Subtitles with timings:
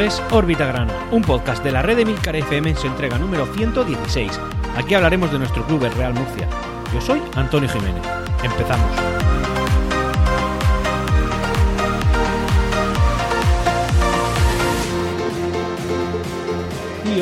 [0.00, 3.44] Es Órbita Grana, un podcast de la red de Milcar FM en su entrega número
[3.44, 4.32] 116.
[4.74, 6.48] Aquí hablaremos de nuestro club, el Real Murcia.
[6.94, 8.02] Yo soy Antonio Jiménez.
[8.42, 9.19] Empezamos.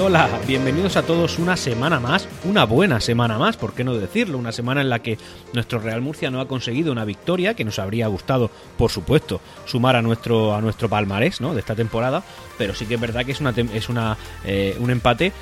[0.01, 4.39] Hola, bienvenidos a todos una semana más, una buena semana más, ¿por qué no decirlo?
[4.39, 5.19] Una semana en la que
[5.53, 9.97] nuestro Real Murcia no ha conseguido una victoria que nos habría gustado, por supuesto, sumar
[9.97, 11.53] a nuestro, a nuestro palmarés ¿no?
[11.53, 12.23] de esta temporada,
[12.57, 15.33] pero sí que es verdad que es, una, es una, eh, un empate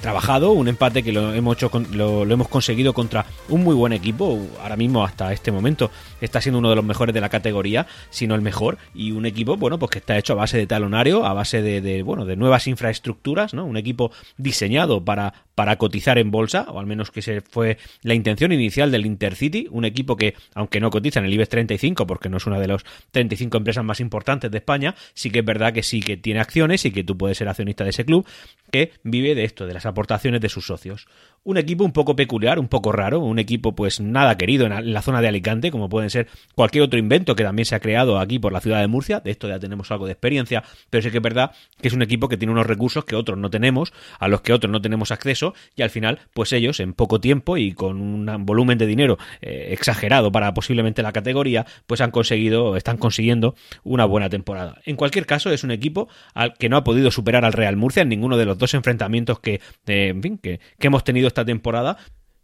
[0.00, 4.40] trabajado, un empate que lo hemos, hecho lo, hemos conseguido contra un muy buen equipo,
[4.62, 5.90] ahora mismo hasta este momento
[6.20, 9.26] está siendo uno de los mejores de la categoría, si no el mejor, y un
[9.26, 12.36] equipo, bueno, pues que está hecho a base de talonario, a base de, bueno, de
[12.36, 13.64] nuevas infraestructuras, ¿no?
[13.64, 18.14] Un equipo diseñado para, para cotizar en bolsa, o al menos que se fue la
[18.14, 22.28] intención inicial del Intercity, un equipo que, aunque no cotiza en el IBEX 35, porque
[22.28, 25.72] no es una de las 35 empresas más importantes de España, sí que es verdad
[25.72, 28.26] que sí que tiene acciones y que tú puedes ser accionista de ese club,
[28.70, 31.06] que vive de esto, de las aportaciones de sus socios.
[31.46, 35.00] Un equipo un poco peculiar, un poco raro, un equipo pues nada querido en la
[35.00, 38.40] zona de Alicante, como pueden ser cualquier otro invento que también se ha creado aquí
[38.40, 41.18] por la ciudad de Murcia, de esto ya tenemos algo de experiencia, pero sí que
[41.18, 44.26] es verdad que es un equipo que tiene unos recursos que otros no tenemos, a
[44.26, 47.74] los que otros no tenemos acceso, y al final, pues ellos en poco tiempo y
[47.74, 52.96] con un volumen de dinero eh, exagerado para posiblemente la categoría, pues han conseguido, están
[52.96, 54.80] consiguiendo una buena temporada.
[54.84, 58.02] En cualquier caso, es un equipo al que no ha podido superar al Real Murcia
[58.02, 61.44] en ninguno de los dos enfrentamientos que, eh, en fin, que, que hemos tenido esta
[61.44, 61.98] temporada,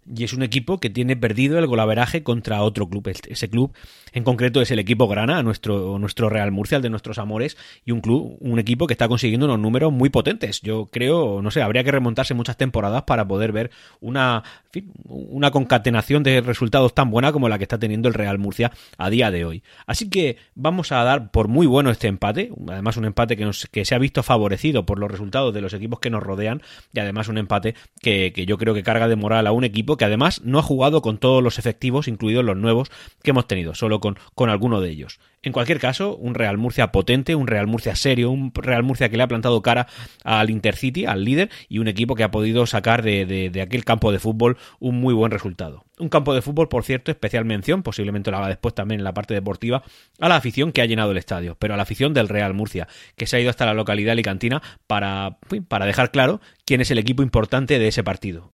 [0.06, 3.08] y es un equipo que tiene perdido el golaveraje contra otro club.
[3.28, 3.72] Ese club
[4.12, 7.92] en concreto es el equipo Grana, nuestro, nuestro Real Murcia, el de nuestros amores, y
[7.92, 10.61] un club, un equipo que está consiguiendo unos números muy potentes.
[10.61, 14.42] Yo creo, no sé, habría que remontarse muchas temporadas para poder ver una,
[15.05, 19.09] una concatenación de resultados tan buena como la que está teniendo el Real Murcia a
[19.09, 19.62] día de hoy.
[19.87, 23.84] Así que vamos a dar por muy bueno este empate, además un empate que, que
[23.84, 26.62] se ha visto favorecido por los resultados de los equipos que nos rodean,
[26.93, 29.91] y además un empate que, que yo creo que carga de moral a un equipo
[29.97, 32.91] que además no ha jugado con todos los efectivos, incluidos los nuevos
[33.22, 35.19] que hemos tenido, solo con, con alguno de ellos.
[35.44, 39.16] En cualquier caso, un Real Murcia potente, un Real Murcia serio, un Real Murcia que
[39.16, 39.88] le ha plantado cara
[40.22, 44.12] al Intercity, al líder, y un equipo que ha podido sacar de, de, aquel campo
[44.12, 45.84] de fútbol un muy buen resultado.
[45.98, 49.14] Un campo de fútbol, por cierto, especial mención, posiblemente lo haga después también en la
[49.14, 49.82] parte deportiva,
[50.20, 52.86] a la afición que ha llenado el estadio, pero a la afición del Real Murcia,
[53.16, 56.98] que se ha ido hasta la localidad alicantina para, para dejar claro quién es el
[56.98, 58.52] equipo importante de ese partido.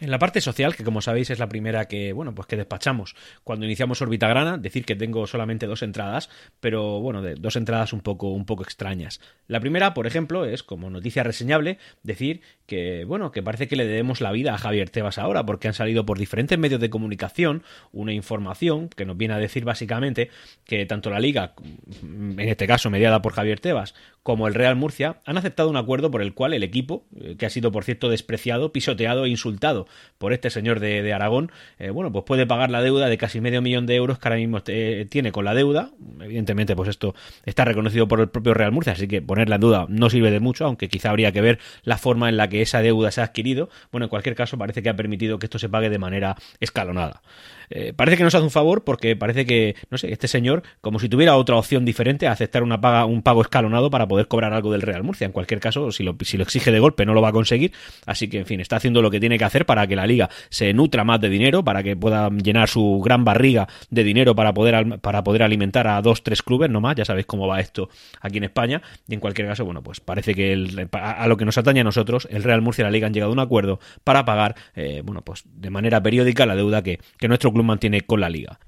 [0.00, 3.16] En la parte social, que como sabéis es la primera que, bueno, pues que despachamos
[3.42, 8.00] cuando iniciamos Orbitagrana, decir que tengo solamente dos entradas, pero bueno, de dos entradas un
[8.00, 9.20] poco, un poco extrañas.
[9.48, 13.86] La primera, por ejemplo, es como noticia reseñable decir que, bueno, que parece que le
[13.86, 17.64] debemos la vida a Javier Tebas ahora, porque han salido por diferentes medios de comunicación
[17.90, 20.30] una información que nos viene a decir básicamente
[20.64, 21.54] que tanto la liga,
[22.02, 26.10] en este caso mediada por Javier Tebas, como el Real Murcia, han aceptado un acuerdo
[26.10, 29.87] por el cual el equipo, eh, que ha sido por cierto despreciado, pisoteado e insultado
[30.18, 33.62] por este señor de, Aragón, eh, bueno, pues puede pagar la deuda de casi medio
[33.62, 35.90] millón de euros que ahora mismo tiene con la deuda.
[36.20, 39.86] Evidentemente, pues esto está reconocido por el propio Real Murcia, así que ponerla en duda
[39.88, 42.82] no sirve de mucho, aunque quizá habría que ver la forma en la que esa
[42.82, 43.70] deuda se ha adquirido.
[43.90, 47.22] Bueno, en cualquier caso, parece que ha permitido que esto se pague de manera escalonada.
[47.70, 50.98] Eh, parece que nos hace un favor porque parece que, no sé, este señor, como
[50.98, 54.52] si tuviera otra opción diferente a aceptar una paga, un pago escalonado para poder cobrar
[54.52, 55.26] algo del Real Murcia.
[55.26, 57.72] En cualquier caso, si lo, si lo exige de golpe, no lo va a conseguir.
[58.06, 60.28] Así que, en fin, está haciendo lo que tiene que hacer para que la liga
[60.50, 64.54] se nutra más de dinero, para que pueda llenar su gran barriga de dinero para
[64.54, 66.96] poder, para poder alimentar a dos, tres clubes nomás.
[66.96, 67.88] Ya sabéis cómo va esto
[68.20, 68.82] aquí en España.
[69.06, 72.28] Y en cualquier caso, bueno, pues parece que a lo que nos atañe a nosotros,
[72.30, 75.22] el Real Murcia y la liga han llegado a un acuerdo para pagar, eh, bueno,
[75.22, 78.58] pues de manera periódica la deuda que, que nuestro club mantiene con la liga.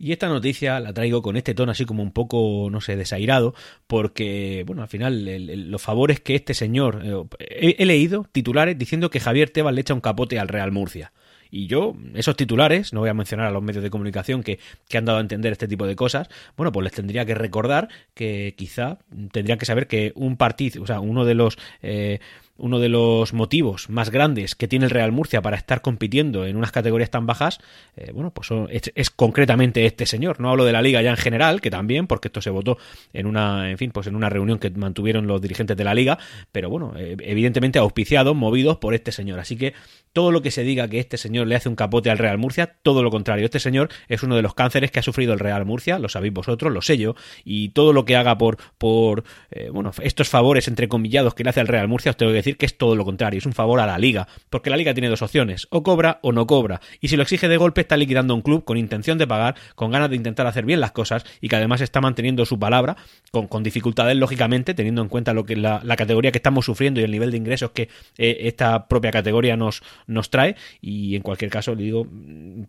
[0.00, 3.54] Y esta noticia la traigo con este tono así como un poco, no sé, desairado,
[3.86, 7.02] porque, bueno, al final los favores que este señor...
[7.38, 11.12] Eh, he, leído titulares diciendo que Javier Tebas le echa un capote al Real Murcia.
[11.50, 14.96] Y yo, esos titulares, no voy a mencionar a los medios de comunicación que, que,
[14.96, 18.54] han dado a entender este tipo de cosas, bueno, pues les tendría que recordar que
[18.56, 19.00] quizá
[19.32, 21.58] tendrían que saber que un partido, o sea, uno de los...
[21.82, 22.20] Eh,
[22.60, 26.56] uno de los motivos más grandes que tiene el Real Murcia para estar compitiendo en
[26.56, 27.58] unas categorías tan bajas,
[27.96, 30.40] eh, bueno, pues es, concretamente este señor.
[30.40, 32.78] No hablo de la liga ya en general, que también, porque esto se votó
[33.12, 36.18] en una, en fin, pues en una reunión que mantuvieron los dirigentes de la liga,
[36.52, 39.40] pero bueno, eh, evidentemente auspiciados, movidos por este señor.
[39.40, 39.74] Así que
[40.12, 42.74] todo lo que se diga que este señor le hace un capote al Real Murcia,
[42.82, 43.44] todo lo contrario.
[43.44, 46.32] Este señor es uno de los cánceres que ha sufrido el Real Murcia, lo sabéis
[46.32, 47.14] vosotros, lo sé yo,
[47.44, 51.60] y todo lo que haga por, por eh, bueno, estos favores entrecomillados que le hace
[51.60, 53.80] al Real Murcia, os tengo que decir que es todo lo contrario, es un favor
[53.80, 57.08] a la liga, porque la liga tiene dos opciones, o cobra o no cobra, y
[57.08, 60.10] si lo exige de golpe está liquidando un club con intención de pagar, con ganas
[60.10, 62.96] de intentar hacer bien las cosas y que además está manteniendo su palabra,
[63.30, 67.10] con, dificultades lógicamente, teniendo en cuenta lo que la, categoría que estamos sufriendo y el
[67.10, 71.74] nivel de ingresos que eh, esta propia categoría nos, nos trae, y en cualquier caso,
[71.74, 72.06] le digo,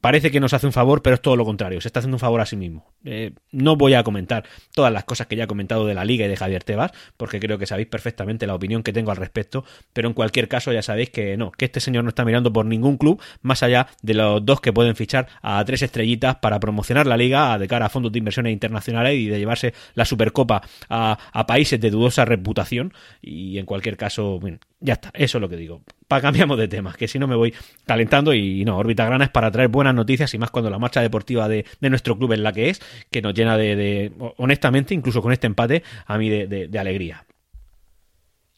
[0.02, 2.20] parece que nos hace un favor, pero es todo lo contrario, se está haciendo un
[2.20, 2.92] favor a sí mismo.
[3.06, 4.44] Eh, no voy a comentar
[4.74, 7.40] todas las cosas que ya he comentado de la liga y de Javier Tebas, porque
[7.40, 9.64] creo que sabéis perfectamente la opinión que tengo al respecto,
[9.94, 12.66] pero en cualquier caso ya sabéis que no, que este señor no está mirando por
[12.66, 17.08] ningún club más allá de los dos que pueden fichar a tres estrellitas para promocionar
[17.08, 21.18] la liga de cara a fondos de inversiones internacionales y de llevarse la Supercopa a,
[21.48, 24.40] países de dudosa reputación y en cualquier caso,
[24.80, 25.82] ya está, eso es lo que digo.
[26.08, 27.54] Para cambiamos de tema, que si no me voy
[27.86, 31.02] calentando y no, órbita grana es para traer buenas noticias y más cuando la marcha
[31.02, 35.34] deportiva de, nuestro club es la que es, que nos llena de, honestamente, incluso con
[35.34, 37.26] este empate, a mí de alegría.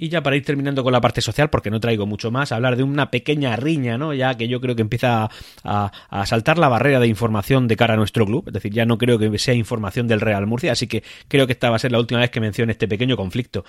[0.03, 2.75] Y ya para ir terminando con la parte social, porque no traigo mucho más, hablar
[2.75, 4.13] de una pequeña riña, ¿no?
[4.13, 5.29] Ya que yo creo que empieza
[5.63, 8.43] a, a, saltar la barrera de información de cara a nuestro club.
[8.47, 11.53] Es decir, ya no creo que sea información del Real Murcia, así que creo que
[11.53, 13.63] esta va a ser la última vez que mencione este pequeño conflicto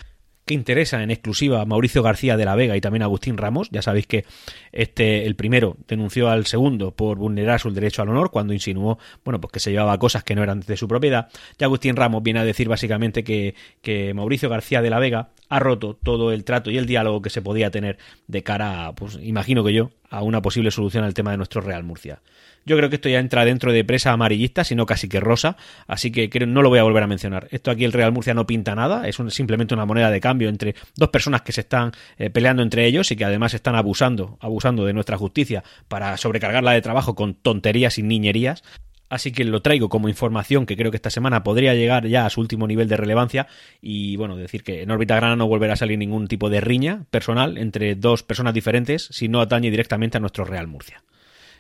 [0.45, 3.69] que interesa en exclusiva a Mauricio García de la Vega y también a Agustín Ramos.
[3.71, 4.25] Ya sabéis que
[4.73, 9.41] este, el primero denunció al segundo por vulnerar su derecho al honor cuando insinuó, bueno,
[9.41, 11.29] pues que se llevaba cosas que no eran de su propiedad.
[11.59, 15.59] Y Agustín Ramos viene a decir básicamente que, que Mauricio García de la Vega ha
[15.61, 19.19] roto todo el trato y el diálogo que se podía tener de cara, a, pues
[19.23, 22.21] imagino que yo, a una posible solución al tema de nuestro Real Murcia.
[22.67, 25.57] Yo creo que esto ya entra dentro de presa amarillista, sino casi que rosa,
[25.87, 27.49] así que no lo voy a volver a mencionar.
[27.51, 30.75] Esto aquí el Real Murcia no pinta nada, es simplemente una moneda de cambio entre
[30.97, 34.85] dos personas que se están eh, peleando entre ellos y que además están abusando, abusando
[34.85, 38.63] de nuestra justicia para sobrecargarla de trabajo con tonterías y niñerías.
[39.11, 42.31] Así que lo traigo como información que creo que esta semana podría llegar ya a
[42.31, 43.47] su último nivel de relevancia
[43.81, 47.05] y bueno, decir que en órbita grana no volverá a salir ningún tipo de riña
[47.11, 51.03] personal entre dos personas diferentes si no atañe directamente a nuestro Real Murcia.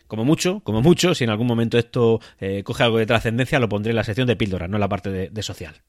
[0.06, 3.68] Como mucho, como mucho, si en algún momento esto eh, coge algo de trascendencia, lo
[3.68, 5.82] pondré en la sección de píldoras, no en la parte de social.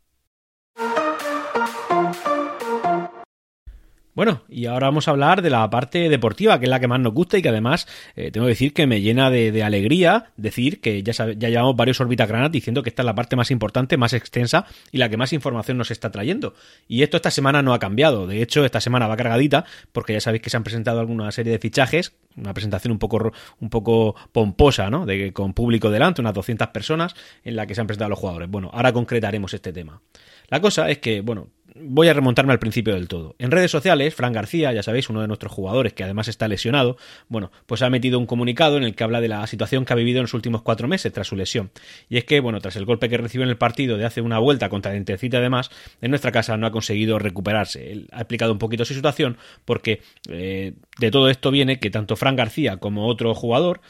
[4.16, 7.02] Bueno, y ahora vamos a hablar de la parte deportiva, que es la que más
[7.02, 7.86] nos gusta y que además
[8.16, 12.00] eh, tengo que decir que me llena de, alegría decir que ya, ya llevamos varios
[12.00, 15.18] órbitas granat diciendo que esta es la parte más importante, más extensa y la que
[15.18, 16.54] más información nos está trayendo.
[16.88, 18.26] Y esto esta semana no ha cambiado.
[18.26, 21.52] De hecho, esta semana va cargadita porque ya sabéis que se han presentado alguna serie
[21.52, 25.06] de fichajes, una presentación un poco, un poco pomposa, ¿no?
[25.06, 28.50] De, con público delante, unas 200 personas en la que se han presentado los jugadores.
[28.50, 30.02] Bueno, ahora concretaremos este tema.
[30.48, 33.36] La cosa es que, bueno, voy a remontarme al principio del todo.
[33.38, 36.98] En redes sociales, Fran García, ya sabéis, uno de nuestros jugadores que además está lesionado,
[37.28, 39.96] bueno, pues ha metido un comunicado en el que habla de la situación que ha
[39.96, 41.72] vivido en los últimos cuatro meses tras su lesión.
[42.10, 44.40] Y es que, bueno, tras el golpe que recibió en el partido de hace una
[44.40, 45.70] vuelta contra el Intercity además,
[46.02, 47.92] en nuestra casa no ha conseguido recuperarse.
[47.92, 52.16] Él ha explicado un poquito su situación porque eh, de todo esto viene que tanto
[52.16, 53.82] Fran García como otro jugador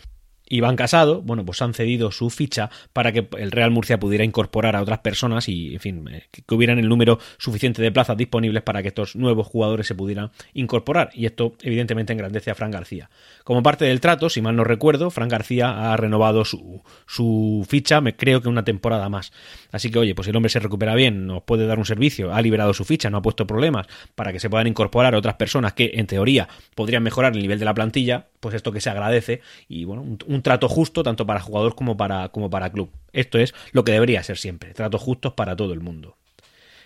[0.48, 4.76] Iván Casado, bueno, pues han cedido su ficha para que el Real Murcia pudiera incorporar
[4.76, 8.64] a otras personas y, en fin, eh, que hubieran el número suficiente de plazas disponibles
[8.64, 11.10] para que estos nuevos jugadores se pudieran incorporar.
[11.14, 13.10] Y esto, evidentemente, engrandece a Fran García.
[13.44, 18.02] Como parte del trato, si mal no recuerdo, Fran García ha renovado su, su ficha,
[18.02, 19.32] me creo que una temporada más.
[19.72, 22.42] Así que, oye, pues el hombre se recupera bien, nos puede dar un servicio, ha
[22.42, 25.92] liberado su ficha, no ha puesto problemas para que se puedan incorporar otras personas que,
[25.96, 29.86] en teoría, podrían mejorar el nivel de la plantilla, pues esto que se agradece y,
[29.86, 32.92] bueno, un trato justo tanto para jugador como para, como para club.
[33.12, 36.16] Esto es lo que debería ser siempre, tratos justos para todo el mundo.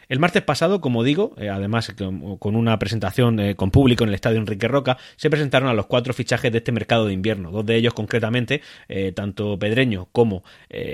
[0.07, 1.93] El martes pasado, como digo, eh, además
[2.39, 5.87] con una presentación eh, con público en el estadio Enrique Roca, se presentaron a los
[5.87, 7.51] cuatro fichajes de este mercado de invierno.
[7.51, 10.45] Dos de ellos, concretamente, eh, tanto Pedreño como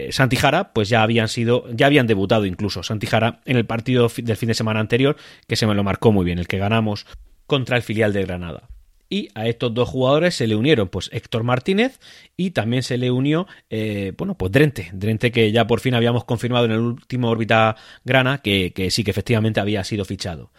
[0.10, 2.81] Santijara, pues ya habían sido, ya habían debutado incluso.
[2.81, 5.15] Santijara en el partido del fin de semana anterior,
[5.48, 7.05] que se me lo marcó muy bien, el que ganamos
[7.45, 8.63] contra el filial de Granada.
[9.09, 12.00] Y a estos dos jugadores se le unieron pues Héctor Martínez
[12.35, 14.89] y también se le unió, eh, bueno, pues Drente.
[14.93, 19.03] Drente que ya por fin habíamos confirmado en el último órbita grana que, que sí
[19.03, 20.51] que efectivamente había sido fichado.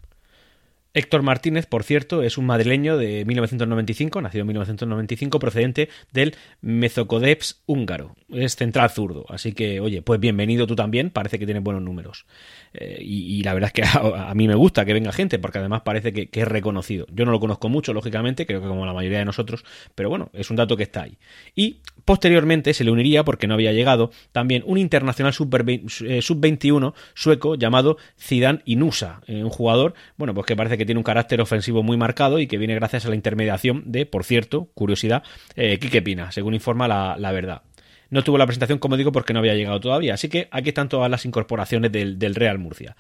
[0.97, 7.61] Héctor Martínez, por cierto, es un madrileño de 1995, nacido en 1995, procedente del Mezocodeps
[7.67, 8.17] húngaro.
[8.31, 12.25] Es central zurdo, así que, oye, pues bienvenido tú también, parece que tiene buenos números.
[12.73, 15.83] Eh, y, la verdad es que a, mí me gusta que venga gente, porque además
[15.83, 17.07] parece que, es reconocido.
[17.13, 20.31] Yo no lo conozco mucho, lógicamente, creo que como la mayoría de nosotros, pero bueno,
[20.33, 21.19] es un dato que está ahí.
[21.55, 27.57] Y posteriormente se le uniría, porque no había llegado, también un internacional eh, sub-21 sueco
[27.57, 31.83] llamado Zidane Inusa, eh, un jugador, bueno, pues que parece que tiene un carácter ofensivo
[31.83, 35.25] muy marcado y que viene gracias a la intermediación de, por cierto, curiosidad,
[35.57, 37.63] eh, Quique Pina, según informa la, verdad.
[38.09, 40.15] no tuvo la presentación, como digo, porque no había llegado todavía.
[40.15, 42.97] Así que aquí están todas las incorporaciones del, Real Murcia.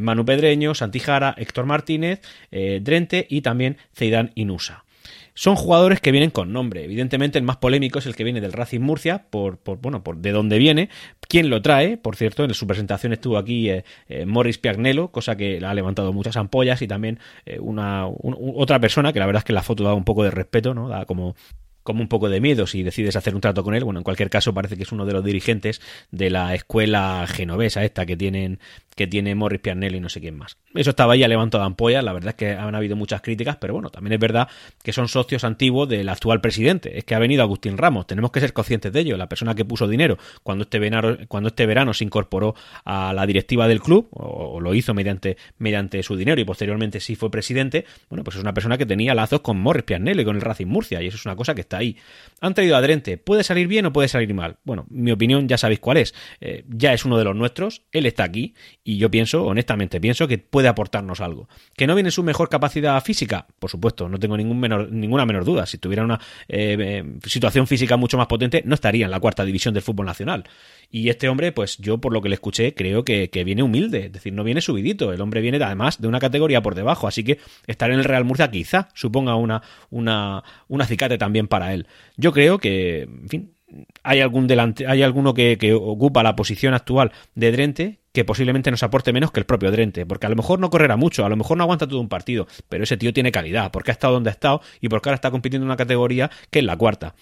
[0.00, 4.84] Manu Pedreño, Santijara, Héctor Martínez, eh, Drente y también Zeidan Inusa.
[5.40, 6.84] Son jugadores que vienen con nombre.
[6.84, 10.32] Evidentemente, el más polémico es el que viene del Racing Murcia, por, bueno, por de
[10.32, 10.90] dónde viene,
[11.30, 11.96] quién lo trae.
[11.96, 13.82] Por cierto, en su presentación estuvo aquí eh,
[14.26, 17.20] Morris Piagnello, cosa que ha levantado muchas ampollas, y también
[17.58, 20.74] una, otra persona que la verdad es que la foto da un poco de respeto,
[20.74, 20.90] ¿no?
[20.90, 21.34] Da como
[21.82, 23.84] como un poco de miedo si decides hacer un trato con él.
[23.84, 25.80] Bueno, en cualquier caso parece que es uno de los dirigentes
[26.10, 28.60] de la escuela genovesa esta que tienen
[29.00, 30.58] que tiene Morris Pianelli y no sé quién más.
[30.74, 33.56] Eso estaba ahí a levanto de ampolla, la verdad es que han habido muchas críticas,
[33.56, 34.46] pero bueno, también es verdad
[34.82, 38.40] que son socios antiguos del actual presidente, es que ha venido Agustín Ramos, tenemos que
[38.40, 41.94] ser conscientes de ello, la persona que puso dinero cuando este verano, cuando este verano
[41.94, 42.54] se incorporó
[42.84, 47.16] a la directiva del club, o, lo hizo mediante, mediante su dinero y posteriormente sí
[47.16, 50.42] fue presidente, bueno, pues es una persona que tenía lazos con Morris Pianelli, con el
[50.42, 51.96] Racing Murcia, y eso es una cosa que está ahí.
[52.42, 52.82] Han traído a
[53.24, 54.58] ¿puede salir bien o puede salir mal?
[54.62, 58.04] Bueno, mi opinión ya sabéis cuál es, eh, ya es uno de los nuestros, él
[58.04, 58.54] está aquí,
[58.96, 61.48] yo pienso, honestamente, pienso que puede aportarnos algo.
[61.76, 63.46] ¿Que no viene su mejor capacidad física?
[63.58, 65.66] Por supuesto, no tengo ningún menor, ninguna menor duda.
[65.66, 69.44] Si tuviera una eh, eh, situación física mucho más potente, no estaría en la cuarta
[69.44, 70.44] división del fútbol nacional.
[70.90, 74.12] Y este hombre, pues yo por lo que le escuché, creo que, viene humilde, es
[74.12, 75.12] decir, no viene subidito.
[75.12, 78.24] El hombre viene además de una categoría por debajo, así que estar en el Real
[78.24, 81.86] Murcia quizá suponga una, una, un acicate también para él.
[82.16, 83.52] Yo creo que, en fin,
[84.02, 88.70] hay algún delante, hay alguno que, que, ocupa la posición actual de Drente que posiblemente
[88.70, 91.28] nos aporte menos que el propio Drente, porque a lo mejor no correrá mucho, a
[91.28, 94.14] lo mejor no aguanta todo un partido, pero ese tío tiene calidad, porque ha estado
[94.14, 97.14] donde ha estado y porque ahora está compitiendo en una categoría que es la cuarta.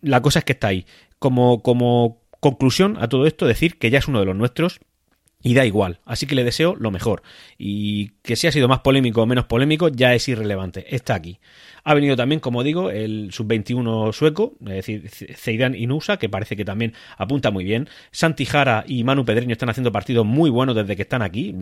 [0.00, 0.86] La cosa es que está ahí.
[1.18, 4.80] Como, como conclusión a todo esto, decir que ya es uno de los nuestros
[5.42, 7.22] y da igual, así que le deseo lo mejor.
[7.58, 11.38] Y que si ha sido más polémico o menos polémico ya es irrelevante, está aquí.
[11.84, 16.64] Ha venido también, como digo, el sub-21 sueco, es decir, Zeidan Inusa, que parece que
[16.64, 17.88] también apunta muy bien.
[18.12, 21.52] Santi Jara y Manu Pedreño están haciendo partidos muy buenos desde que están aquí.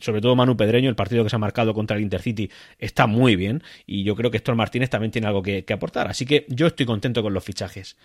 [0.00, 3.36] Sobre todo Manu Pedreño, el partido que se ha marcado contra el Intercity está muy
[3.36, 3.62] bien.
[3.86, 6.08] Y yo creo que Héctor Martínez también tiene algo que aportar.
[6.08, 7.98] Así que yo estoy contento con los fichajes.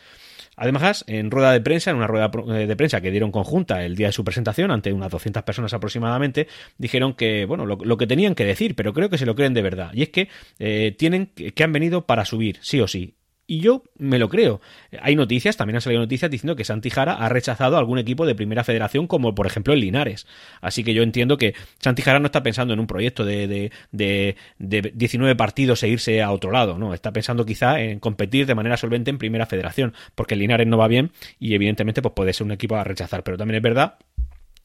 [0.55, 3.95] Además, en rueda de prensa, en una rueda eh, de prensa que dieron conjunta el
[3.95, 8.35] día de su presentación, ante unas 200 personas aproximadamente, dijeron que, bueno, lo, que tenían
[8.35, 9.91] que decir, pero creo que se lo creen de verdad.
[9.93, 10.29] Y es que
[10.59, 13.15] eh, tienen que han venido para subir, sí o sí.
[13.51, 14.61] Y yo me lo creo.
[15.01, 18.33] Hay noticias, también han salido noticias diciendo que Santijara ha rechazado a algún equipo de
[18.33, 20.25] primera federación, como por ejemplo el Linares.
[20.61, 24.37] Así que yo entiendo que Santijara no está pensando en un proyecto de, de, de,
[24.57, 26.93] de 19 partidos e irse a otro lado, ¿no?
[26.93, 30.77] Está pensando quizá en competir de manera solvente en primera federación, porque el Linares no
[30.77, 33.21] va bien y evidentemente pues puede ser un equipo a rechazar.
[33.23, 33.95] Pero también es verdad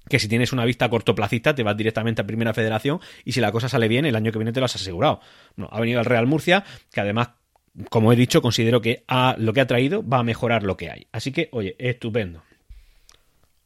[0.08, 3.50] que si tienes una vista cortoplacista te vas directamente a Primera Federación y si la
[3.50, 5.18] cosa sale bien el año que viene te lo has asegurado.
[5.56, 6.62] No, ha venido el Real Murcia,
[6.92, 7.30] que además
[7.90, 9.04] como he dicho, considero que
[9.38, 11.06] lo que ha traído va a mejorar lo que hay.
[11.12, 12.42] Así que, oye, estupendo.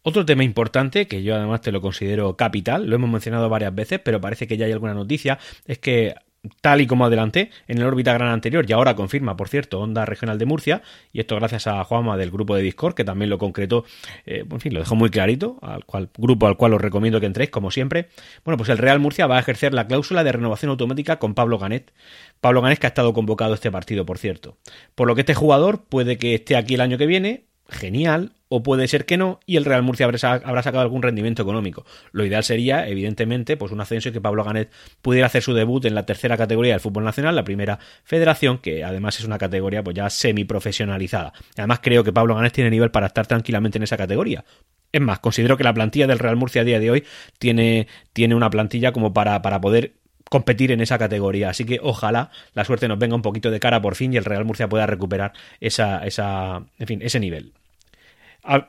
[0.02, 4.00] Otro tema importante, que yo además te lo considero capital, lo hemos mencionado varias veces,
[4.02, 6.14] pero parece que ya hay alguna noticia, es que
[6.60, 10.04] tal y como adelanté en el órbita gran anterior y ahora confirma, por cierto, Onda
[10.06, 10.82] Regional de Murcia,
[11.12, 13.84] y esto gracias a Juanma del grupo de Discord, que también lo concretó,
[14.26, 17.26] eh, en fin, lo dejó muy clarito, al cual, grupo al cual os recomiendo que
[17.26, 18.08] entréis, como siempre.
[18.44, 21.58] Bueno, pues el Real Murcia va a ejercer la cláusula de renovación automática con Pablo
[21.58, 21.92] Ganet.
[22.40, 24.56] Pablo Ganet que ha estado convocado este partido, por cierto.
[24.94, 28.64] Por lo que este jugador puede que esté aquí el año que viene, genial, o
[28.64, 31.86] puede ser que no, y el Real Murcia habrá, sacado algún rendimiento económico.
[32.10, 35.84] Lo ideal sería, evidentemente, pues un ascenso y que Pablo Ganet pudiera hacer su debut
[35.84, 39.84] en la tercera categoría del fútbol nacional, la primera federación, que además es una categoría
[39.84, 41.32] pues ya semi-profesionalizada.
[41.56, 44.44] Además creo que Pablo Ganet tiene nivel para estar tranquilamente en esa categoría.
[44.90, 47.04] Es más, considero que la plantilla del Real Murcia a día de hoy
[47.38, 49.94] tiene, tiene una plantilla como para, para poder
[50.28, 51.50] competir en esa categoría.
[51.50, 54.24] Así que ojalá la suerte nos venga un poquito de cara por fin y el
[54.24, 57.52] Real Murcia pueda recuperar esa, esa, en fin, ese nivel.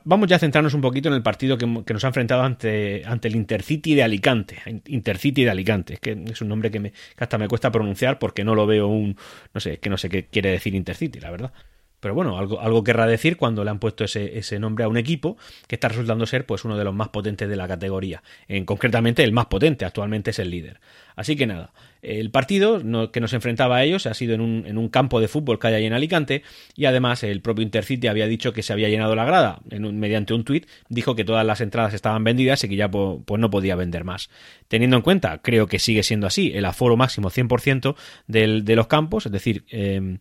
[0.04, 3.28] Vamos ya a centrarnos un poquito en el partido que, nos ha enfrentado ante, ante
[3.28, 4.58] el Intercity de Alicante.
[4.88, 8.44] Intercity de Alicante, que es un nombre que, me, que hasta me cuesta pronunciar porque
[8.44, 9.16] no lo veo un.
[9.54, 11.54] No sé, que no sé qué quiere decir Intercity, la verdad.
[12.02, 14.98] Pero bueno, algo, algo querrá decir cuando le han puesto ese, ese, nombre a un
[14.98, 18.24] equipo que está resultando ser pues uno de los más potentes de la categoría.
[18.48, 20.82] En, concretamente el más potente, actualmente es el líder.
[21.16, 22.82] Así que nada, el partido
[23.12, 25.68] que nos enfrentaba a ellos ha sido en un, en un, campo de fútbol que
[25.68, 26.42] hay ahí en Alicante
[26.76, 29.60] y además el propio Intercity había dicho que se había llenado la grada.
[29.70, 33.40] En mediante un tuit dijo que todas las entradas estaban vendidas y que ya pues,
[33.40, 34.32] no podía vender más.
[34.68, 38.88] Teniendo en cuenta, creo que sigue siendo así, el aforo máximo 100% del, de los
[38.88, 39.66] campos, es decir...
[39.70, 40.18] Eh,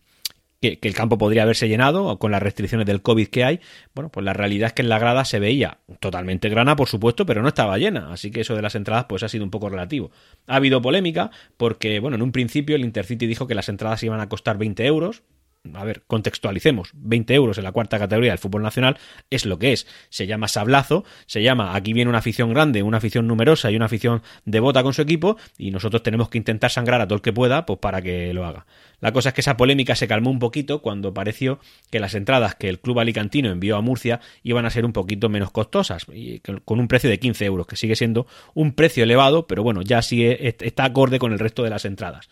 [0.61, 3.59] que, el campo podría haberse llenado con las restricciones del COVID que hay.
[3.95, 7.25] Bueno, pues la realidad es que en la grada se veía totalmente grana, por supuesto,
[7.25, 8.11] pero no estaba llena.
[8.13, 10.11] Así que eso de las entradas pues ha sido un poco relativo.
[10.47, 14.21] Ha habido polémica porque, bueno, en un principio el Intercity dijo que las entradas iban
[14.21, 15.23] a costar 20 euros.
[15.75, 18.97] A ver, contextualicemos, 20 euros en la cuarta categoría del fútbol nacional
[19.29, 19.87] es lo que es.
[20.09, 23.85] Se llama sablazo, se llama aquí viene una afición grande, una afición numerosa y una
[23.85, 27.31] afición devota con su equipo y nosotros tenemos que intentar sangrar a todo el que
[27.31, 28.65] pueda pues para que lo haga.
[28.99, 32.55] La cosa es que esa polémica se calmó un poquito cuando pareció que las entradas
[32.55, 36.39] que el club alicantino envió a Murcia iban a ser un poquito menos costosas, y
[36.39, 40.03] con un precio de 15 euros, que sigue siendo un precio elevado, pero bueno, ya
[40.03, 42.29] sigue, está acorde con el resto de las entradas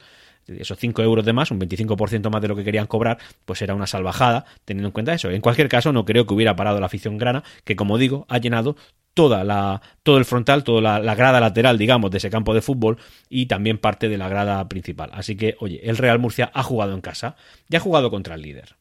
[0.48, 3.76] esos 5 euros de más, un 25% más de lo que querían cobrar, pues era
[3.76, 5.30] una salvajada, teniendo en cuenta eso.
[5.30, 8.38] En cualquier caso, no creo que hubiera parado la afición grana, que como digo, ha
[8.38, 8.76] llenado
[9.14, 12.62] toda la, todo el frontal, toda la, la, grada lateral, digamos, de ese campo de
[12.62, 15.10] fútbol y también parte de la grada principal.
[15.14, 17.36] Así que, oye, el Real Murcia ha jugado en casa,
[17.68, 18.79] ya ha jugado contra el líder.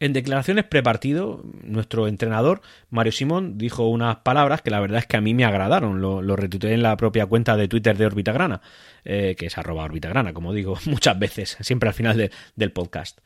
[0.00, 5.18] En declaraciones prepartido, nuestro entrenador, Mario Simón, dijo unas palabras que la verdad es que
[5.18, 6.00] a mí me agradaron.
[6.00, 8.62] Lo, retuiteé en la propia cuenta de Twitter de Orbitagrana,
[9.04, 13.20] eh, que es arroba Orbitagrana, como digo muchas veces, siempre al final del podcast.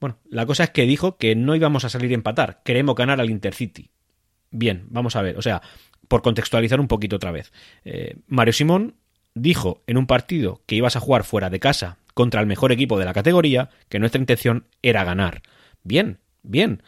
[0.00, 3.22] Bueno, la cosa es que dijo que no íbamos a salir a empatar, queremos ganar
[3.22, 3.88] al Intercity.
[4.50, 5.62] Bien, vamos a ver, o sea,
[6.08, 7.52] por contextualizar un poquito otra vez.
[7.86, 8.96] Eh, Mario Simón
[9.34, 12.98] dijo en un partido que ibas a jugar fuera de casa contra el mejor equipo
[12.98, 15.42] de la categoría que nuestra intención era ganar.
[15.82, 16.82] Bien, bien.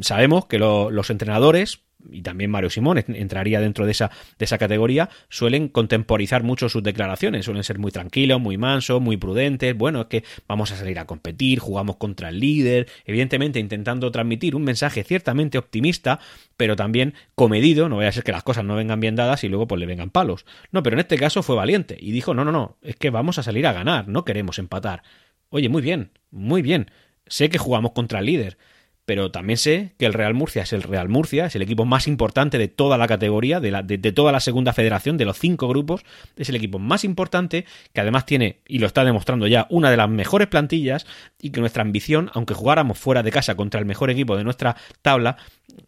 [0.00, 5.10] Sabemos que los entrenadores, y también Mario Simón entraría dentro de esa, de esa categoría,
[5.28, 10.06] suelen contemporizar mucho sus declaraciones, suelen ser muy tranquilos, muy mansos, muy prudentes, bueno, es
[10.06, 15.02] que vamos a salir a competir, jugamos contra el líder, evidentemente intentando transmitir un mensaje
[15.02, 16.20] ciertamente optimista,
[16.56, 19.48] pero también comedido, no vaya a ser que las cosas no vengan bien dadas y
[19.48, 20.46] luego pues le vengan palos.
[20.70, 23.38] No, pero en este caso fue valiente y dijo, no, no, no, es que vamos
[23.38, 25.02] a salir a ganar, no queremos empatar.
[25.48, 26.90] Oye, muy bien, muy bien.
[27.26, 28.58] Sé que jugamos contra el líder,
[29.06, 32.08] pero también sé que el Real Murcia es el Real Murcia, es el equipo más
[32.08, 35.68] importante de toda la categoría, de, la, de, toda la segunda federación, de los cinco
[35.68, 36.02] grupos,
[36.36, 39.96] es el equipo más importante, que además tiene, y lo está demostrando ya, una de
[39.96, 41.06] las mejores plantillas,
[41.40, 44.76] y que nuestra ambición, aunque jugáramos fuera de casa contra el mejor equipo de nuestra
[45.02, 45.36] tabla,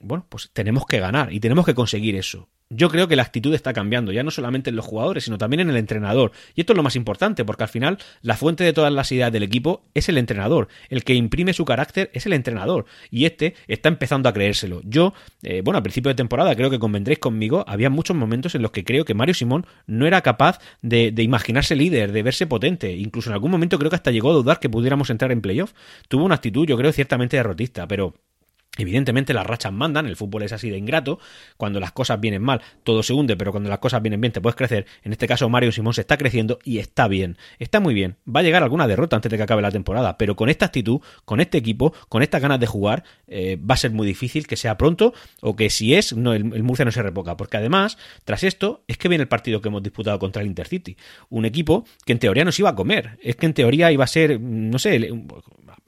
[0.01, 2.49] bueno, pues tenemos que ganar y tenemos que conseguir eso.
[2.71, 5.61] Yo creo que la actitud está cambiando, ya no solamente en los jugadores, sino también
[5.61, 6.33] en el entrenador.
[6.55, 9.33] Y esto es lo más importante, porque al final la fuente de todas las ideas
[9.33, 10.69] del equipo es el entrenador.
[10.91, 12.85] El que imprime su carácter es el entrenador.
[13.11, 14.83] Y este está empezando a creérselo.
[14.85, 18.61] Yo, eh, bueno, a principio de temporada, creo que convendréis conmigo, había muchos momentos en
[18.61, 22.47] los que creo que Mario Simón no era capaz de, de imaginarse líder, de verse
[22.47, 22.93] potente.
[22.93, 25.73] Incluso en algún momento creo que hasta llegó a dudar que pudiéramos entrar en playoff.
[26.09, 28.13] Tuvo una actitud, yo creo, ciertamente derrotista, pero
[28.77, 31.19] Evidentemente las rachas mandan, el fútbol es así de ingrato,
[31.57, 34.41] cuando las cosas vienen mal todo se hunde, pero cuando las cosas vienen bien te
[34.41, 37.93] puedes crecer, en este caso Mario Simón se está creciendo y está bien, está muy
[37.93, 40.67] bien, va a llegar alguna derrota antes de que acabe la temporada, pero con esta
[40.67, 44.47] actitud, con este equipo, con estas ganas de jugar, eh, va a ser muy difícil
[44.47, 47.99] que sea pronto o que si es, no, el, Murcia no se repoca, porque además,
[48.25, 50.97] tras esto, es que viene el partido que hemos disputado contra el Intercity,
[51.31, 54.09] un equipo que en teoría nos iba a comer, es que en teoría iba a
[54.09, 55.11] ser, no sé,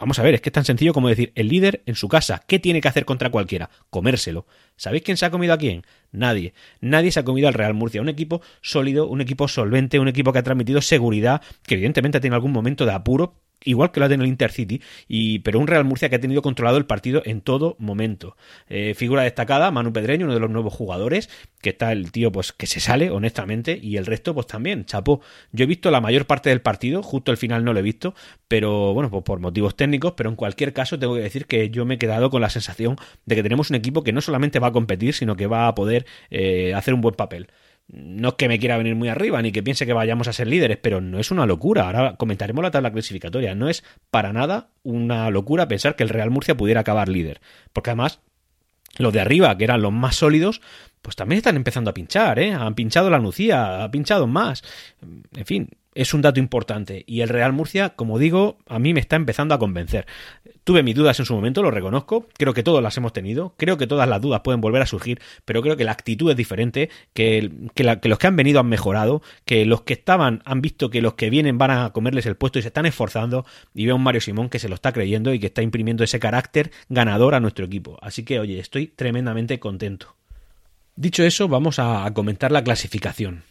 [0.01, 2.43] Vamos a ver, es que es tan sencillo como decir, el líder en su casa,
[2.47, 3.69] ¿qué tiene que hacer contra cualquiera?
[3.91, 4.47] Comérselo.
[4.77, 5.85] ¿Sabéis quién se ha comido a quién?
[6.11, 6.55] Nadie.
[6.81, 8.01] Nadie se ha comido al Real Murcia.
[8.01, 12.35] Un equipo sólido, un equipo solvente, un equipo que ha transmitido seguridad, que evidentemente tiene
[12.35, 15.85] algún momento de apuro, igual que lo ha tenido el Intercity, y, pero un Real
[15.85, 18.37] Murcia que ha tenido controlado el partido en todo momento.
[18.69, 21.29] Eh, figura destacada, Manu Pedreño, uno de los nuevos jugadores,
[21.61, 25.21] que está el tío pues que se sale, honestamente, y el resto pues también, chapó.
[25.53, 28.15] Yo he visto la mayor parte del partido, justo el final no lo he visto,
[28.49, 31.85] pero bueno, pues por motivos técnicos, pero en cualquier caso tengo que decir que yo
[31.85, 32.97] me he quedado con la sensación
[33.27, 35.75] de que tenemos un equipo que no solamente va a competir, sino que va a
[35.75, 37.49] poder eh, hacer un buen papel.
[37.93, 40.47] No es que me quiera venir muy arriba ni que piense que vayamos a ser
[40.47, 41.87] líderes, pero no es una locura.
[41.87, 43.55] Ahora comentaremos la tabla clasificatoria.
[43.55, 47.41] No es para nada una locura pensar que el Real Murcia pudiera acabar líder.
[47.73, 48.21] Porque además,
[48.99, 50.61] los de arriba, que eran los más sólidos,
[51.03, 52.53] pues también están empezando a pinchar, ¿eh?
[52.53, 54.63] Han pinchado la Nucía, ha pinchado más.
[55.35, 57.05] En fin, es un dato importante.
[57.07, 60.07] Y el Real Murcia, como digo, a mí me está empezando a convencer.
[60.65, 62.29] Tuve mis dudas en su momento, lo reconozco.
[62.37, 63.55] Creo que todas las hemos tenido.
[63.57, 65.21] Creo que todas las dudas pueden volver a surgir.
[65.45, 66.91] Pero creo que la actitud es diferente.
[67.13, 69.23] Que, que, los que han venido han mejorado.
[69.45, 72.59] Que los que estaban han visto que los que vienen van a comerles el puesto
[72.59, 73.45] y se están esforzando.
[73.75, 76.05] Y veo a un Mario Simón que se lo está creyendo y que está imprimiendo
[76.05, 77.99] ese carácter ganador a nuestro equipo.
[78.01, 80.15] Así que, oye, estoy tremendamente contento.
[80.95, 83.50] Dicho eso, vamos a comentar la clasificación.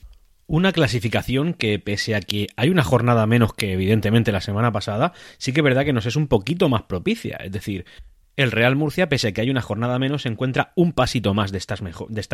[0.52, 5.14] Una clasificación que, pese a que hay una jornada menos que evidentemente la semana pasada,
[5.38, 7.38] sí que es verdad que nos es un poquito más propicia.
[7.38, 7.86] Es decir,
[8.36, 11.52] el Real Murcia, pese a que hay una jornada menos, se encuentra un pasito más
[11.52, 11.82] de estar,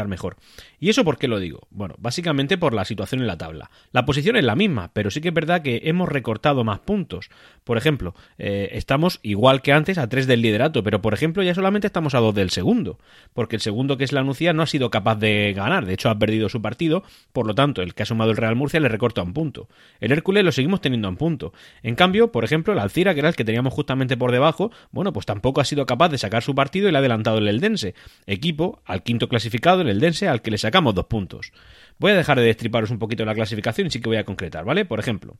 [0.07, 0.37] mejor.
[0.79, 1.67] ¿Y eso por qué lo digo?
[1.71, 3.71] Bueno, básicamente por la situación en la tabla.
[3.91, 7.29] La posición es la misma, pero sí que es verdad que hemos recortado más puntos.
[7.63, 11.55] Por ejemplo, eh, estamos igual que antes a 3 del liderato, pero por ejemplo ya
[11.55, 12.99] solamente estamos a 2 del segundo,
[13.33, 16.09] porque el segundo que es la Nucía no ha sido capaz de ganar, de hecho
[16.09, 17.03] ha perdido su partido,
[17.33, 19.69] por lo tanto el que ha sumado el Real Murcia le recorta un punto.
[19.99, 21.51] El Hércules lo seguimos teniendo un punto.
[21.81, 25.11] En cambio, por ejemplo, el Alcira, que era el que teníamos justamente por debajo, bueno,
[25.11, 27.47] pues tampoco ha sido capaz capaz de sacar su partido y le ha adelantado el
[27.47, 27.95] Eldense,
[28.27, 31.53] equipo al quinto clasificado, el Eldense, al que le sacamos dos puntos.
[31.97, 34.65] Voy a dejar de destriparos un poquito la clasificación y sí que voy a concretar,
[34.65, 34.83] ¿vale?
[34.83, 35.37] Por ejemplo,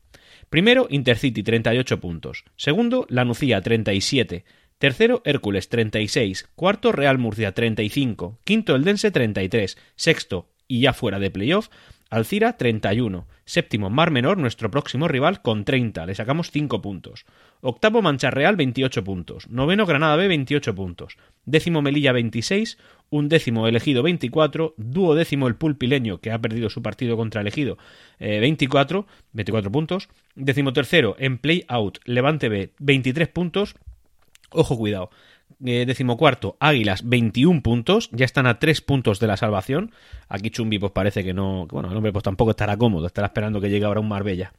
[0.48, 4.46] primero Intercity 38 puntos, segundo La Nucía 37,
[4.78, 6.48] Tercero, Hércules 36.
[6.54, 8.40] Cuarto, Real Murcia 35.
[8.44, 9.78] Quinto, Eldense 33.
[9.94, 11.68] Sexto, y ya fuera de playoff,
[12.10, 13.26] Alcira 31.
[13.46, 16.04] Séptimo, Mar Menor, nuestro próximo rival, con 30.
[16.06, 17.24] Le sacamos 5 puntos.
[17.60, 19.48] Octavo, Mancha Real, 28 puntos.
[19.48, 21.16] Noveno, Granada B, 28 puntos.
[21.44, 22.78] Décimo, Melilla, 26.
[23.10, 24.74] Un décimo, Elegido, 24.
[24.76, 27.78] Duodécimo, el Pulpileño, que ha perdido su partido contra Elegido,
[28.18, 29.06] 24.
[29.32, 30.08] 24 puntos.
[30.34, 33.74] Décimo tercero, en Play Out, Levante B, 23 puntos.
[34.50, 35.10] Ojo, cuidado
[35.64, 39.92] eh, decimocuarto, Águilas, 21 puntos, ya están a 3 puntos de la salvación.
[40.28, 43.60] Aquí Chumbi pues parece que no, bueno, el hombre pues tampoco estará cómodo, estará esperando
[43.60, 44.52] que llegue ahora un Marbella.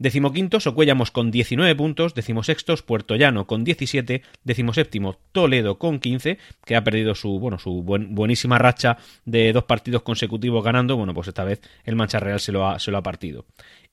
[0.00, 6.74] Decimoquinto, Socuellamos con 19 puntos, decimosextos, Puerto Llano con 17, decimoséptimo, Toledo con 15, que
[6.74, 11.44] ha perdido su, bueno, su buenísima racha de dos partidos consecutivos ganando, bueno, pues esta
[11.44, 13.44] vez el Mancha Real se lo ha, se lo ha partido.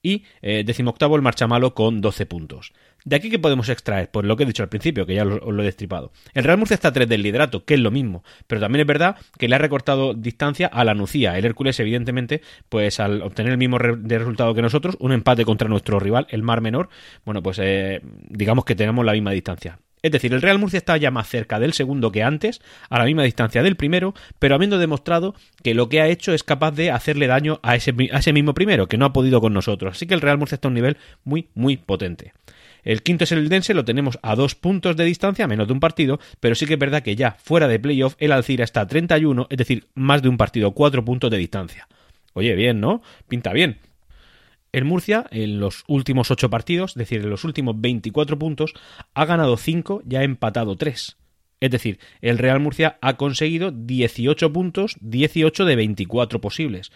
[0.01, 2.71] Y eh, decimoctavo, el Marchamalo con 12 puntos.
[3.07, 4.11] ¿De aquí qué podemos extraer?
[4.11, 6.11] Pues lo que he dicho al principio, que ya os lo, he destripado.
[6.33, 8.85] El Real Murcia está a 3 del liderato, que es lo mismo, pero también es
[8.85, 11.37] verdad que le ha recortado distancia a la Nucía.
[11.37, 16.01] El Hércules, evidentemente, pues al obtener el mismo resultado que nosotros, un empate contra nuestro
[16.01, 16.89] rival, el Mar Menor,
[17.23, 19.79] bueno, pues eh, digamos que tenemos la misma distancia.
[20.01, 23.05] Es decir, el Real Murcia está ya más cerca del segundo que antes, a la
[23.05, 26.91] misma distancia del primero, pero habiendo demostrado que lo que ha hecho es capaz de
[26.91, 29.95] hacerle daño a ese, a ese mismo primero, que no ha podido con nosotros.
[29.95, 32.33] Así que el Real Murcia está a un nivel muy, muy potente.
[32.83, 35.79] El quinto es el Dense, lo tenemos a dos puntos de distancia, menos de un
[35.79, 38.87] partido, pero sí que es verdad que ya fuera de playoff el Alcira está a
[38.87, 41.87] 31, es decir, más de un partido, cuatro puntos de distancia.
[42.33, 43.01] Oye, bien, ¿no?
[43.27, 43.79] Pinta bien.
[44.71, 48.73] El Murcia, en los últimos ocho partidos, es decir, en los últimos 24 puntos,
[49.13, 51.17] ha ganado 5 y ha empatado 3.
[51.59, 56.91] Es decir, el Real Murcia ha conseguido 18 puntos, 18 de 24 posibles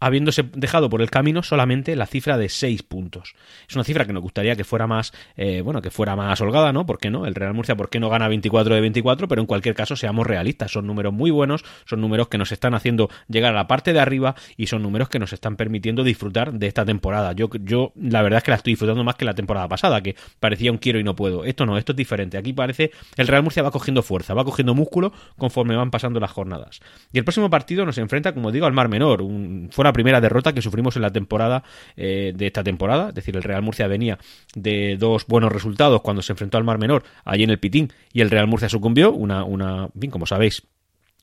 [0.00, 3.34] habiéndose dejado por el camino solamente la cifra de 6 puntos.
[3.68, 6.72] Es una cifra que nos gustaría que fuera más, eh, bueno, que fuera más holgada,
[6.72, 6.86] ¿no?
[6.86, 7.26] ¿Por qué no?
[7.26, 9.28] El Real Murcia, ¿por qué no gana 24 de 24?
[9.28, 10.72] Pero en cualquier caso, seamos realistas.
[10.72, 14.00] Son números muy buenos, son números que nos están haciendo llegar a la parte de
[14.00, 17.32] arriba y son números que nos están permitiendo disfrutar de esta temporada.
[17.32, 20.16] Yo, yo la verdad es que la estoy disfrutando más que la temporada pasada, que
[20.40, 21.44] parecía un quiero y no puedo.
[21.44, 22.38] Esto no, esto es diferente.
[22.38, 26.30] Aquí parece el Real Murcia va cogiendo fuerza, va cogiendo músculo conforme van pasando las
[26.30, 26.80] jornadas.
[27.12, 30.52] Y el próximo partido nos enfrenta, como digo, al Mar Menor, un, fuera primera derrota
[30.52, 31.62] que sufrimos en la temporada
[31.96, 33.10] eh, de esta temporada.
[33.10, 34.18] Es decir, el Real Murcia venía
[34.54, 38.20] de dos buenos resultados cuando se enfrentó al Mar Menor allí en el Pitín y
[38.20, 39.12] el Real Murcia sucumbió.
[39.12, 40.62] Una, una, bien, como sabéis,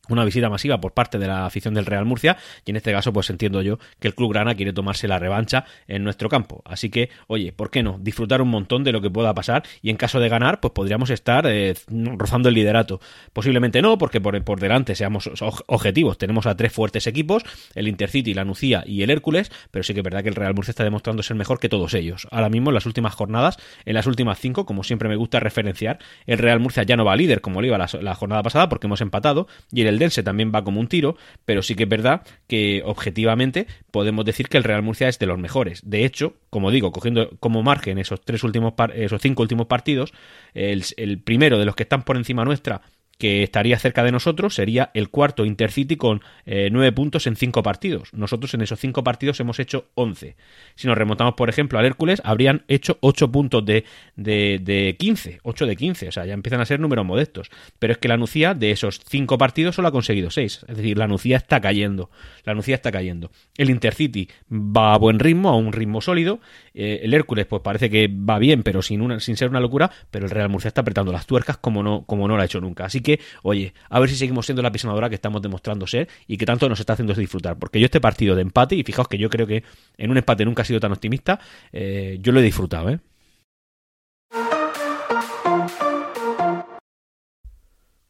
[0.09, 3.11] una visita masiva por parte de la afición del Real Murcia y en este caso
[3.13, 6.61] pues entiendo yo que el Club Grana quiere tomarse la revancha en nuestro campo.
[6.65, 7.97] Así que, oye, ¿por qué no?
[7.99, 11.09] Disfrutar un montón de lo que pueda pasar y en caso de ganar pues podríamos
[11.09, 11.73] estar eh,
[12.17, 12.99] rozando el liderato.
[13.33, 15.29] Posiblemente no, porque por, por delante seamos
[15.67, 16.17] objetivos.
[16.17, 20.01] Tenemos a tres fuertes equipos, el Intercity, la Nucía y el Hércules, pero sí que
[20.01, 22.27] es verdad que el Real Murcia está demostrando ser mejor que todos ellos.
[22.31, 25.99] Ahora mismo en las últimas jornadas, en las últimas cinco, como siempre me gusta referenciar,
[26.25, 29.01] el Real Murcia ya no va líder como lo iba la, jornada pasada porque hemos
[29.01, 32.81] empatado y el Dense también va como un tiro, pero sí que es verdad que
[32.85, 35.81] objetivamente podemos decir que el Real Murcia es de los mejores.
[35.83, 40.13] De hecho, como digo, cogiendo como margen esos tres últimos esos cinco últimos partidos,
[40.53, 42.81] el, el primero de los que están por encima nuestra
[43.17, 47.63] que estaría cerca de nosotros sería el cuarto Intercity con eh, nueve puntos en cinco
[47.63, 48.13] partidos.
[48.13, 50.35] Nosotros en esos cinco partidos hemos hecho once.
[50.75, 55.39] Si nos remontamos, por ejemplo, al Hércules, habrían hecho ocho puntos de, de, de 15,
[55.43, 57.49] 8 de 15, o sea, ya empiezan a ser números modestos.
[57.79, 60.65] Pero es que la Nucía, de esos cinco partidos, solo ha conseguido seis.
[60.67, 62.09] Es decir, la Nucía está cayendo.
[62.43, 63.31] La Nucía está cayendo.
[63.57, 66.39] El Intercity va a buen ritmo, a un ritmo sólido.
[66.73, 69.89] Eh, el Hércules, pues parece que va bien, pero sin, una, sin ser una locura.
[70.11, 72.59] Pero el Real Murcia está apretando las tuercas como no, como no lo ha hecho
[72.59, 72.85] nunca.
[72.85, 76.35] Así que, oye, a ver si seguimos siendo la pisonadora que estamos demostrando ser y
[76.35, 77.57] que tanto nos está haciendo disfrutar.
[77.57, 79.63] Porque yo este partido de empate, y fijaos que yo creo que
[79.97, 81.39] en un empate nunca he sido tan optimista,
[81.71, 82.99] eh, yo lo he disfrutado, ¿eh?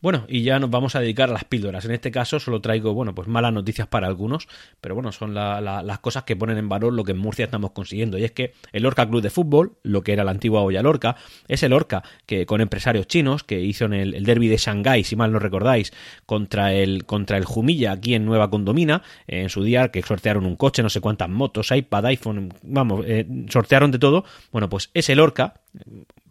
[0.05, 1.83] Bueno, y ya nos vamos a dedicar a las píldoras.
[1.85, 4.47] En este caso solo traigo, bueno, pues malas noticias para algunos,
[4.79, 8.19] pero bueno, son las cosas que ponen en valor lo que en Murcia estamos consiguiendo.
[8.19, 11.15] Y es que el Lorca Club de Fútbol, lo que era la antigua Olla Lorca,
[11.47, 15.15] es el Lorca que con empresarios chinos, que hizo en el, derby de Shanghái, si
[15.15, 15.91] mal no recordáis,
[16.27, 20.55] contra el, contra el Jumilla aquí en Nueva Condomina, en su día, que sortearon un
[20.55, 24.23] coche, no sé cuántas motos, iPad, iPhone, vamos, eh, sortearon de todo.
[24.51, 25.61] Bueno, pues ese Lorca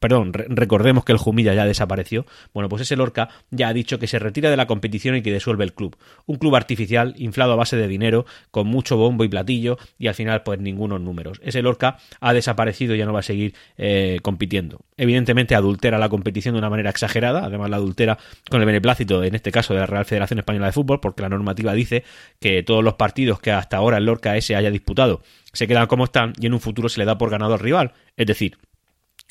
[0.01, 4.07] perdón, recordemos que el Jumilla ya desapareció, bueno, pues ese Lorca ya ha dicho que
[4.07, 5.97] se retira de la competición y que disuelve el club.
[6.27, 10.15] Un club artificial, inflado a base de dinero, con mucho bombo y platillo, y al
[10.15, 11.41] final, pues ningunos números.
[11.43, 14.81] Ese Lorca ha desaparecido y ya no va a seguir eh, compitiendo.
[14.97, 18.19] Evidentemente adultera la competición de una manera exagerada, además la adultera
[18.51, 21.29] con el beneplácito, en este caso de la Real Federación Española de Fútbol, porque la
[21.29, 22.05] normativa dice
[22.41, 25.23] que todos los partidos que hasta ahora el Lorca S haya disputado
[25.55, 27.93] se quedan como están y en un futuro se le da por ganado al rival.
[28.17, 28.59] Es decir,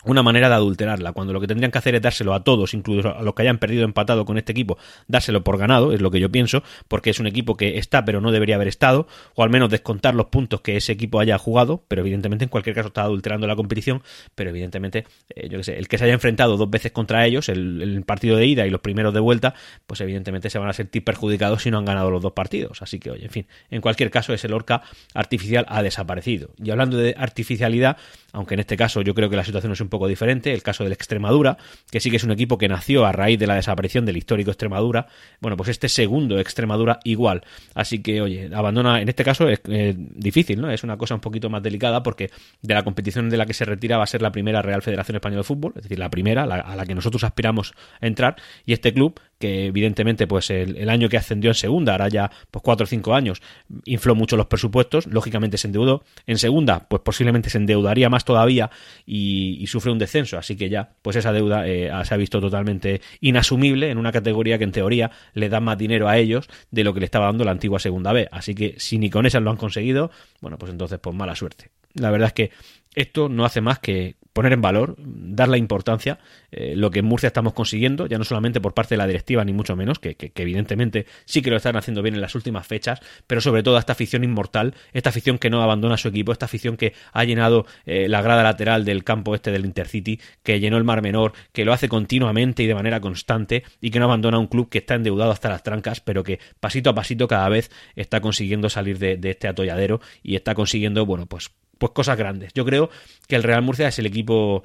[0.05, 3.15] una manera de adulterarla, cuando lo que tendrían que hacer es dárselo a todos, incluso
[3.15, 6.19] a los que hayan perdido empatado con este equipo, dárselo por ganado, es lo que
[6.19, 9.49] yo pienso, porque es un equipo que está pero no debería haber estado, o al
[9.49, 13.03] menos descontar los puntos que ese equipo haya jugado, pero evidentemente en cualquier caso está
[13.03, 14.01] adulterando la competición,
[14.35, 17.49] pero evidentemente, eh, yo que sé, el que se haya enfrentado dos veces contra ellos,
[17.49, 19.53] el, partido de ida y los primeros de vuelta,
[19.87, 22.99] pues evidentemente se van a sentir perjudicados si no han ganado los dos partidos, así
[22.99, 24.81] que oye, en fin, en cualquier caso ese Lorca
[25.13, 26.51] artificial ha desaparecido.
[26.61, 27.97] Y hablando de artificialidad,
[28.33, 30.83] aunque en este caso yo creo que la situación es un poco diferente, el caso
[30.83, 31.57] del Extremadura,
[31.89, 34.51] que sí que es un equipo que nació a raíz de la desaparición del histórico
[34.51, 35.07] Extremadura,
[35.39, 37.43] bueno, pues este segundo Extremadura igual,
[37.75, 40.71] así que oye, abandona, en este caso es eh, difícil, ¿no?
[40.71, 43.65] Es una cosa un poquito más delicada porque de la competición de la que se
[43.65, 46.43] retira va a ser la primera Real Federación Española de Fútbol, es decir, la primera
[46.43, 51.09] a la que nosotros aspiramos a entrar, y este club que evidentemente pues el, año
[51.09, 53.41] que ascendió en segunda, ahora ya pues cuatro o cinco años,
[53.83, 56.05] infló mucho los presupuestos, lógicamente se endeudó.
[56.25, 58.71] En segunda, pues posiblemente se endeudaría más todavía
[59.05, 63.01] y, sufre un descenso, así que ya pues esa deuda eh, se ha visto totalmente
[63.19, 66.93] inasumible en una categoría que en teoría le da más dinero a ellos de lo
[66.93, 68.29] que le estaba dando la antigua segunda B.
[68.31, 71.69] Así que si ni con esas lo han conseguido, bueno pues entonces pues mala suerte.
[71.93, 72.51] La verdad es que
[72.95, 76.17] esto no hace más que poner en valor, dar la importancia,
[76.51, 79.45] eh, lo que en Murcia estamos consiguiendo, ya no solamente por parte de la directiva,
[79.45, 82.99] ni mucho menos, que, evidentemente sí que lo están haciendo bien en las últimas fechas,
[83.27, 86.45] pero sobre todo a esta afición inmortal, esta afición que no abandona su equipo, esta
[86.45, 90.77] afición que ha llenado eh, la grada lateral del campo este del Intercity, que llenó
[90.77, 94.39] el Mar Menor, que lo hace continuamente y de manera constante, y que no abandona
[94.39, 97.69] un club que está endeudado hasta las trancas, pero que pasito a pasito cada vez
[97.95, 101.51] está consiguiendo salir de, de este atolladero y está consiguiendo, bueno, pues
[101.83, 102.53] pues cosas grandes.
[102.53, 102.89] Yo creo
[103.27, 104.63] que el Real Murcia es el equipo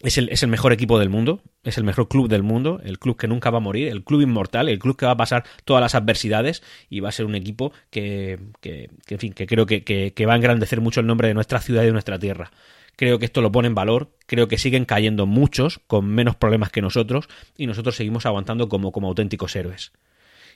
[0.00, 2.98] es el, es el, mejor equipo del mundo, es el mejor club del mundo, el
[2.98, 5.44] club que nunca va a morir, el club inmortal, el club que va a pasar
[5.66, 9.66] todas las adversidades y va a ser un equipo que, que, en fin, que creo
[9.66, 12.52] que, que, va a engrandecer mucho el nombre de nuestra ciudad y de nuestra tierra.
[12.96, 16.70] Creo que esto lo pone en valor, creo que siguen cayendo muchos con menos problemas
[16.70, 19.92] que nosotros y nosotros seguimos aguantando como, como auténticos héroes.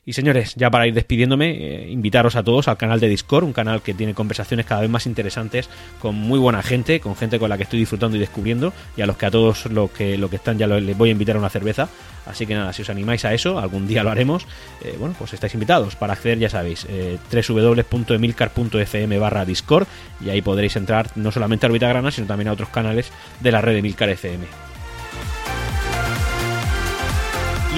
[0.09, 3.53] Y señores, ya para ir despidiéndome, eh, invitaros a todos al canal de Discord, un
[3.53, 5.69] canal que tiene conversaciones cada vez más interesantes
[6.01, 9.07] con muy buena gente, con gente con la que estoy disfrutando y descubriendo, y a
[9.07, 11.51] los que a todos los que, que están ya les voy a invitar a una
[11.51, 11.91] cerveza.
[12.25, 14.47] Así que nada, si os animáis a eso, algún día lo haremos,
[14.83, 15.95] eh, bueno, pues estáis invitados.
[15.95, 19.87] Para acceder, ya sabéis, eh, www.emilcar.fm barra Discord,
[20.25, 23.53] y ahí podréis entrar no solamente a Orbita Grana, sino también a otros canales de
[23.53, 24.47] la red de Milcar FM.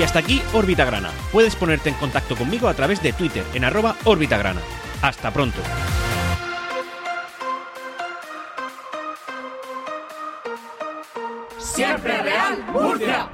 [0.00, 1.10] Y hasta aquí Órbita Grana.
[1.30, 4.62] Puedes ponerte en contacto conmigo a través de Twitter en arroba Grana.
[5.02, 5.60] Hasta pronto.
[11.58, 13.28] Siempre Real Murcia.